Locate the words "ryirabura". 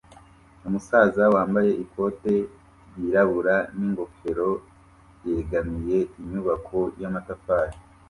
2.91-3.55